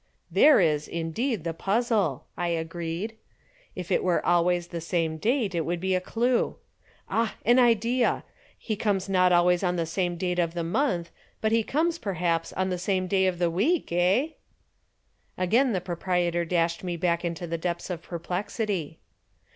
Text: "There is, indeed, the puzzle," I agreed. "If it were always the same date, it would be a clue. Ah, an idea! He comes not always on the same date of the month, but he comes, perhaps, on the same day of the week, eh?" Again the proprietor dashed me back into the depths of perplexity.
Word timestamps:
"There 0.31 0.59
is, 0.59 0.87
indeed, 0.87 1.43
the 1.43 1.53
puzzle," 1.53 2.25
I 2.35 2.47
agreed. 2.47 3.13
"If 3.75 3.91
it 3.91 4.03
were 4.03 4.25
always 4.25 4.69
the 4.69 4.81
same 4.81 5.17
date, 5.17 5.53
it 5.53 5.61
would 5.63 5.79
be 5.79 5.93
a 5.93 6.01
clue. 6.01 6.55
Ah, 7.07 7.35
an 7.45 7.59
idea! 7.59 8.23
He 8.57 8.75
comes 8.75 9.07
not 9.07 9.31
always 9.31 9.61
on 9.63 9.75
the 9.75 9.85
same 9.85 10.17
date 10.17 10.39
of 10.39 10.55
the 10.55 10.63
month, 10.63 11.11
but 11.39 11.51
he 11.51 11.61
comes, 11.61 11.99
perhaps, 11.99 12.51
on 12.53 12.69
the 12.71 12.79
same 12.79 13.05
day 13.05 13.27
of 13.27 13.37
the 13.37 13.51
week, 13.51 13.91
eh?" 13.91 14.29
Again 15.37 15.71
the 15.71 15.79
proprietor 15.79 16.45
dashed 16.45 16.83
me 16.83 16.97
back 16.97 17.23
into 17.23 17.45
the 17.45 17.59
depths 17.59 17.91
of 17.91 18.01
perplexity. 18.01 18.97